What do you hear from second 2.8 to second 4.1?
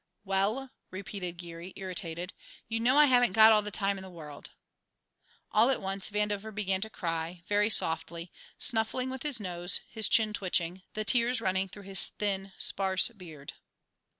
I haven't got all the time in the